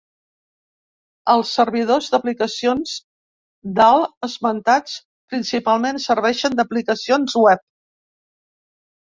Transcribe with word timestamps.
Els 1.33 1.51
servidors 1.57 2.07
d'aplicacions 2.13 2.93
dalt 3.81 4.27
esmentats 4.29 4.97
principalment 5.35 6.03
serveixen 6.07 6.65
aplicacions 6.67 7.39
Web. 7.45 7.65